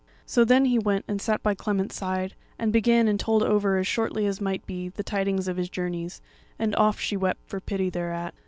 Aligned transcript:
So 0.25 0.43
then 0.43 0.65
he 0.65 0.79
went 0.79 1.05
and 1.07 1.21
sat 1.21 1.43
by 1.43 1.53
Clement's 1.53 1.93
side, 1.95 2.33
and 2.57 2.73
began 2.73 3.07
and 3.07 3.19
told 3.19 3.43
over 3.43 3.77
as 3.77 3.85
shortly 3.85 4.25
as 4.25 4.41
might 4.41 4.65
be 4.65 4.89
the 4.89 5.03
tidings 5.03 5.47
of 5.47 5.57
his 5.57 5.69
journeys. 5.69 6.23
And 6.57 6.75
oft 6.75 6.99
she 6.99 7.15
wept 7.15 7.47
for 7.47 7.59
pity 7.59 7.91
thereat. 7.91 8.33